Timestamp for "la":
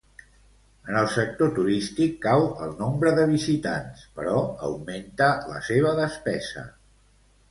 5.53-5.63